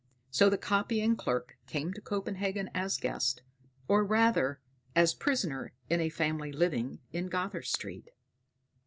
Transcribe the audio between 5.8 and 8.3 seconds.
in a family living in Gother Street.